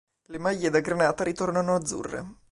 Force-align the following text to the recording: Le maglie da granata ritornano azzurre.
Le 0.29 0.39
maglie 0.39 0.71
da 0.71 0.79
granata 0.79 1.23
ritornano 1.23 1.75
azzurre. 1.75 2.25